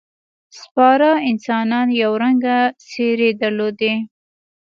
[0.61, 2.57] سپاره انسانان یو رنګه
[2.89, 3.93] ځېرې درلودې.